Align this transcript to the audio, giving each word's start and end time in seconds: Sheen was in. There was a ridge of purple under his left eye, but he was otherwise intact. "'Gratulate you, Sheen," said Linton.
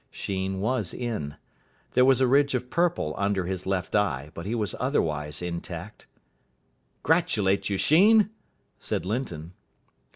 Sheen 0.09 0.61
was 0.61 0.95
in. 0.95 1.35
There 1.93 2.05
was 2.05 2.21
a 2.21 2.27
ridge 2.27 2.55
of 2.55 2.71
purple 2.71 3.13
under 3.19 3.45
his 3.45 3.67
left 3.67 3.93
eye, 3.93 4.31
but 4.33 4.47
he 4.47 4.55
was 4.55 4.73
otherwise 4.79 5.43
intact. 5.43 6.07
"'Gratulate 7.03 7.69
you, 7.69 7.77
Sheen," 7.77 8.31
said 8.79 9.05
Linton. 9.05 9.53